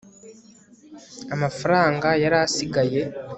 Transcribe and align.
amafaranga 1.35 2.07
yari 2.23 2.37
asigaye 2.45 3.01